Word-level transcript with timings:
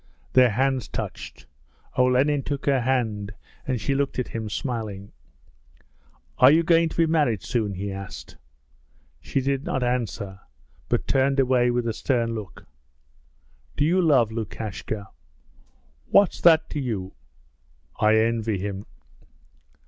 Their 0.33 0.49
hands 0.49 0.87
touched. 0.87 1.45
Olenin 1.95 2.41
took 2.41 2.65
her 2.65 2.81
hand, 2.81 3.33
and 3.67 3.79
she 3.79 3.93
looked 3.93 4.17
at 4.17 4.29
him 4.29 4.49
smiling. 4.49 5.11
'Are 6.39 6.49
you 6.49 6.63
going 6.63 6.89
to 6.89 6.97
be 6.97 7.05
married 7.05 7.43
soon?' 7.43 7.75
he 7.75 7.91
asked. 7.91 8.35
She 9.19 9.41
did 9.41 9.63
not 9.63 9.83
answer, 9.83 10.39
but 10.89 11.05
turned 11.07 11.39
away 11.39 11.69
with 11.69 11.87
a 11.87 11.93
stern 11.93 12.33
look. 12.33 12.65
'Do 13.75 13.85
you 13.85 14.01
love 14.01 14.31
Lukashka?' 14.31 15.05
'What's 16.07 16.41
that 16.41 16.67
to 16.71 16.79
you?' 16.79 17.13
'I 17.99 18.15
envy 18.15 18.57
him!' 18.57 18.87